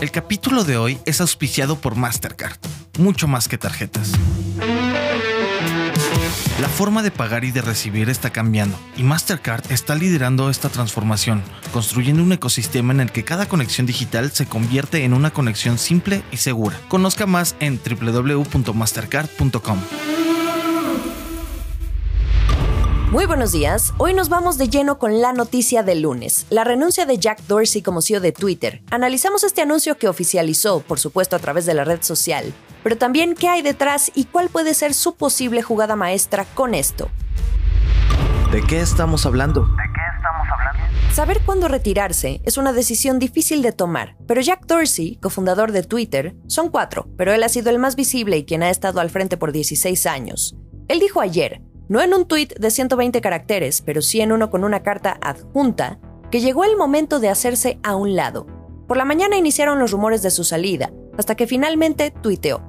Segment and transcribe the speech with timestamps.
[0.00, 2.58] El capítulo de hoy es auspiciado por Mastercard,
[2.98, 4.12] mucho más que tarjetas.
[6.60, 11.42] La forma de pagar y de recibir está cambiando y Mastercard está liderando esta transformación,
[11.72, 16.22] construyendo un ecosistema en el que cada conexión digital se convierte en una conexión simple
[16.30, 16.78] y segura.
[16.88, 19.78] Conozca más en www.mastercard.com.
[23.10, 23.94] Muy buenos días.
[23.98, 27.80] Hoy nos vamos de lleno con la noticia del lunes, la renuncia de Jack Dorsey
[27.80, 28.82] como CEO de Twitter.
[28.90, 33.36] Analizamos este anuncio que oficializó, por supuesto, a través de la red social, pero también
[33.36, 37.08] qué hay detrás y cuál puede ser su posible jugada maestra con esto.
[38.50, 39.68] ¿De qué estamos hablando?
[41.12, 46.34] Saber cuándo retirarse es una decisión difícil de tomar, pero Jack Dorsey, cofundador de Twitter,
[46.48, 49.36] son cuatro, pero él ha sido el más visible y quien ha estado al frente
[49.36, 50.56] por 16 años.
[50.88, 54.64] Él dijo ayer, no en un tuit de 120 caracteres, pero sí en uno con
[54.64, 55.98] una carta adjunta,
[56.30, 58.46] que llegó el momento de hacerse a un lado.
[58.88, 62.62] Por la mañana iniciaron los rumores de su salida, hasta que finalmente tuiteó.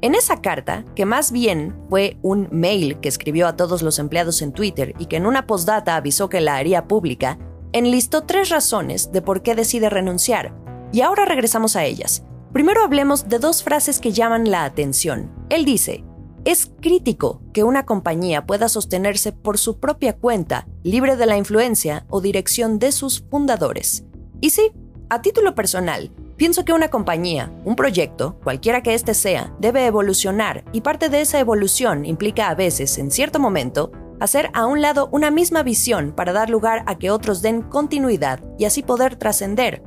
[0.00, 4.42] En esa carta, que más bien fue un mail que escribió a todos los empleados
[4.42, 7.38] en Twitter y que en una postdata avisó que la haría pública,
[7.72, 10.54] enlistó tres razones de por qué decide renunciar.
[10.92, 12.22] Y ahora regresamos a ellas.
[12.52, 15.32] Primero hablemos de dos frases que llaman la atención.
[15.48, 16.04] Él dice,
[16.44, 22.04] es crítico que una compañía pueda sostenerse por su propia cuenta, libre de la influencia
[22.10, 24.04] o dirección de sus fundadores.
[24.40, 24.72] Y sí,
[25.08, 30.64] a título personal, pienso que una compañía, un proyecto, cualquiera que éste sea, debe evolucionar
[30.72, 35.08] y parte de esa evolución implica a veces, en cierto momento, hacer a un lado
[35.12, 39.82] una misma visión para dar lugar a que otros den continuidad y así poder trascender.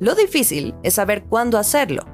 [0.00, 2.04] Lo difícil es saber cuándo hacerlo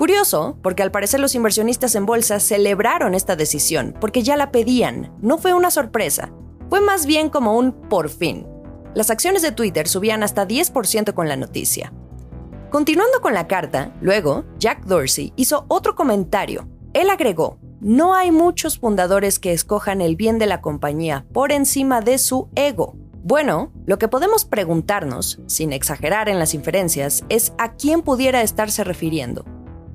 [0.00, 5.14] Curioso, porque al parecer los inversionistas en bolsa celebraron esta decisión, porque ya la pedían,
[5.20, 6.32] no fue una sorpresa,
[6.70, 8.46] fue más bien como un por fin.
[8.94, 11.92] Las acciones de Twitter subían hasta 10% con la noticia.
[12.70, 16.66] Continuando con la carta, luego, Jack Dorsey hizo otro comentario.
[16.94, 22.00] Él agregó, no hay muchos fundadores que escojan el bien de la compañía por encima
[22.00, 22.96] de su ego.
[23.22, 28.82] Bueno, lo que podemos preguntarnos, sin exagerar en las inferencias, es a quién pudiera estarse
[28.82, 29.44] refiriendo.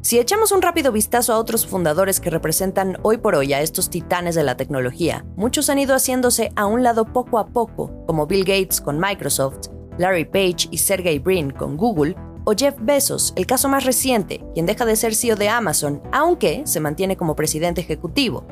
[0.06, 3.90] Si echamos un rápido vistazo a otros fundadores que representan hoy por hoy a estos
[3.90, 8.28] titanes de la tecnología, muchos han ido haciéndose a un lado poco a poco, como
[8.28, 13.48] Bill Gates con Microsoft, Larry Page y Sergey Brin con Google, o Jeff Bezos, el
[13.48, 17.82] caso más reciente, quien deja de ser CEO de Amazon, aunque se mantiene como presidente
[17.82, 18.46] ejecutivo.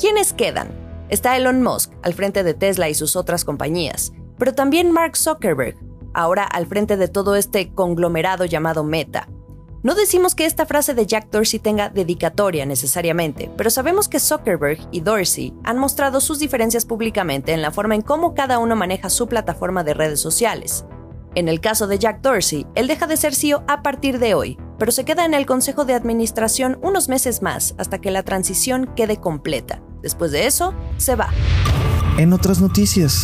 [0.00, 0.68] ¿Quiénes quedan?
[1.10, 5.76] Está Elon Musk, al frente de Tesla y sus otras compañías, pero también Mark Zuckerberg,
[6.14, 9.28] ahora al frente de todo este conglomerado llamado Meta.
[9.84, 14.78] No decimos que esta frase de Jack Dorsey tenga dedicatoria necesariamente, pero sabemos que Zuckerberg
[14.90, 19.10] y Dorsey han mostrado sus diferencias públicamente en la forma en cómo cada uno maneja
[19.10, 20.86] su plataforma de redes sociales.
[21.34, 24.58] En el caso de Jack Dorsey, él deja de ser CEO a partir de hoy,
[24.78, 28.90] pero se queda en el Consejo de Administración unos meses más hasta que la transición
[28.96, 29.82] quede completa.
[30.00, 31.28] Después de eso, se va.
[32.16, 33.22] En otras noticias.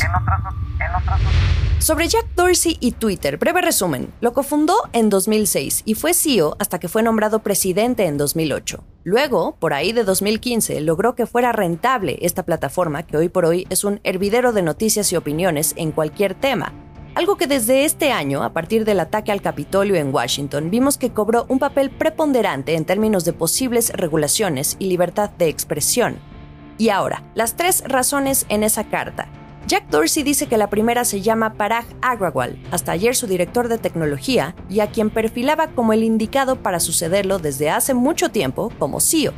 [1.81, 4.13] Sobre Jack Dorsey y Twitter, breve resumen.
[4.21, 8.85] Lo cofundó en 2006 y fue CEO hasta que fue nombrado presidente en 2008.
[9.03, 13.67] Luego, por ahí de 2015, logró que fuera rentable esta plataforma que hoy por hoy
[13.71, 16.75] es un hervidero de noticias y opiniones en cualquier tema.
[17.15, 21.15] Algo que desde este año, a partir del ataque al Capitolio en Washington, vimos que
[21.15, 26.19] cobró un papel preponderante en términos de posibles regulaciones y libertad de expresión.
[26.77, 29.29] Y ahora, las tres razones en esa carta.
[29.71, 33.79] Jack Dorsey dice que la primera se llama Parag Agrawal, hasta ayer su director de
[33.79, 38.99] tecnología, y a quien perfilaba como el indicado para sucederlo desde hace mucho tiempo como
[38.99, 39.33] CEO.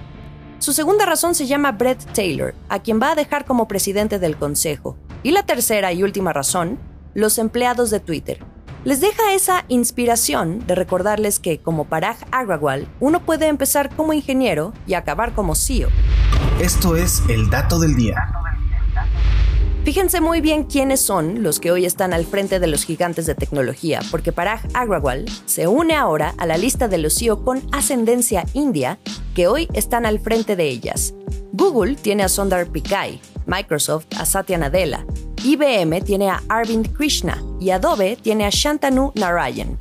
[0.59, 4.39] Su segunda razón se llama Brett Taylor, a quien va a dejar como presidente del
[4.39, 4.97] consejo.
[5.23, 6.79] Y la tercera y última razón,
[7.13, 8.43] los empleados de Twitter.
[8.85, 14.73] Les deja esa inspiración de recordarles que, como Parag Agrawal, uno puede empezar como ingeniero
[14.87, 15.91] y acabar como CEO.
[16.59, 18.42] Esto es el dato del día.
[19.85, 23.35] Fíjense muy bien quiénes son los que hoy están al frente de los gigantes de
[23.35, 28.45] tecnología, porque Parag Agrawal se une ahora a la lista de los CEO con ascendencia
[28.55, 29.01] india
[29.35, 31.15] que hoy están al frente de ellas.
[31.53, 35.05] Google tiene a Sundar Pichai, Microsoft a Satya Nadella,
[35.43, 39.77] IBM tiene a Arvind Krishna y Adobe tiene a Shantanu Narayan.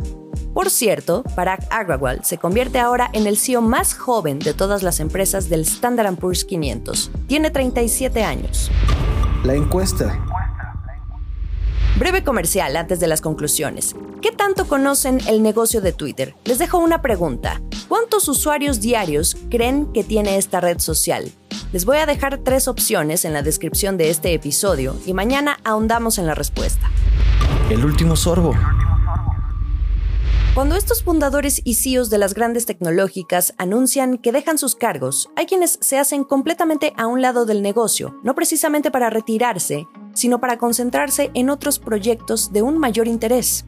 [0.56, 5.00] Por cierto, Parag Agrawal se convierte ahora en el CEO más joven de todas las
[5.00, 7.12] empresas del Standard Poor's 500.
[7.28, 8.72] Tiene 37 años.
[9.44, 10.24] La encuesta.
[11.98, 13.96] Breve comercial antes de las conclusiones.
[14.22, 16.36] ¿Qué tanto conocen el negocio de Twitter?
[16.46, 17.60] Les dejo una pregunta.
[17.88, 21.32] ¿Cuántos usuarios diarios creen que tiene esta red social?
[21.74, 26.20] Les voy a dejar tres opciones en la descripción de este episodio y mañana ahondamos
[26.20, 26.92] en la respuesta.
[27.72, 28.54] El último sorbo.
[30.54, 35.46] Cuando estos fundadores y CEOs de las grandes tecnológicas anuncian que dejan sus cargos, hay
[35.46, 40.58] quienes se hacen completamente a un lado del negocio, no precisamente para retirarse, sino para
[40.58, 43.64] concentrarse en otros proyectos de un mayor interés.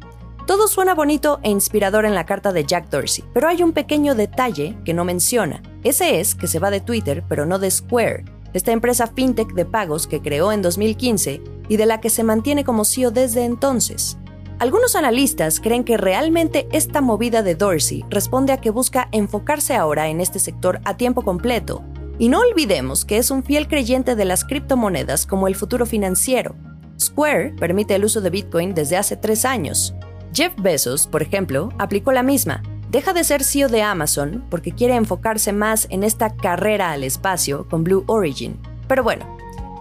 [0.45, 4.13] Todo suena bonito e inspirador en la carta de Jack Dorsey, pero hay un pequeño
[4.13, 5.63] detalle que no menciona.
[5.86, 9.63] Ese es que se va de Twitter, pero no de Square, esta empresa fintech de
[9.63, 14.18] pagos que creó en 2015 y de la que se mantiene como CEO desde entonces.
[14.63, 20.07] Algunos analistas creen que realmente esta movida de Dorsey responde a que busca enfocarse ahora
[20.07, 21.83] en este sector a tiempo completo.
[22.18, 26.56] Y no olvidemos que es un fiel creyente de las criptomonedas como el futuro financiero.
[26.98, 29.95] Square permite el uso de Bitcoin desde hace tres años.
[30.33, 32.63] Jeff Bezos, por ejemplo, aplicó la misma.
[32.89, 37.68] Deja de ser CEO de Amazon porque quiere enfocarse más en esta carrera al espacio
[37.68, 38.57] con Blue Origin.
[38.88, 39.25] Pero bueno,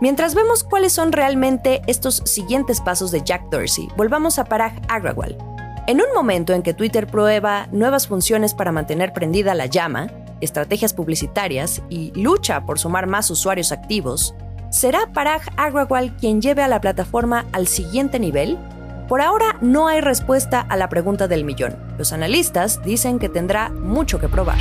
[0.03, 5.39] Mientras vemos cuáles son realmente estos siguientes pasos de Jack Dorsey, volvamos a Parag Agrawal.
[5.87, 10.09] En un momento en que Twitter prueba nuevas funciones para mantener prendida la llama,
[10.41, 14.35] estrategias publicitarias y lucha por sumar más usuarios activos,
[14.71, 18.59] ¿será Parag Agrawal quien lleve a la plataforma al siguiente nivel?
[19.07, 21.77] Por ahora no hay respuesta a la pregunta del millón.
[21.97, 24.59] Los analistas dicen que tendrá mucho que probar.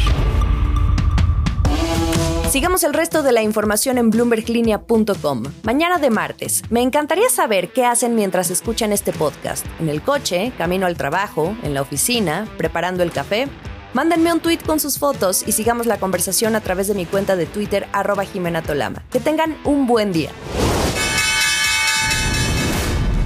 [2.52, 5.44] Sigamos el resto de la información en bloomberglinea.com.
[5.64, 6.64] Mañana de martes.
[6.70, 9.66] Me encantaría saber qué hacen mientras escuchan este podcast.
[9.80, 13.48] En el coche, camino al trabajo, en la oficina, preparando el café.
[13.94, 17.38] Mándenme un tweet con sus fotos y sigamos la conversación a través de mi cuenta
[17.38, 19.02] de Twitter arroba Jimena Tolama.
[19.10, 20.32] Que tengan un buen día.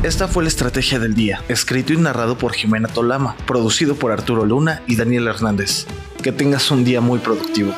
[0.04, 4.46] Esta fue la estrategia del día, escrito y narrado por Jimena Tolama, producido por Arturo
[4.46, 5.88] Luna y Daniel Hernández.
[6.22, 7.74] Que tengas un día muy productivo.